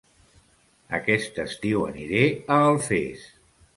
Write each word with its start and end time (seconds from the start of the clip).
Aquest 0.99 1.37
estiu 1.45 1.85
aniré 1.91 2.23
a 2.57 2.59
Alfés 2.71 3.27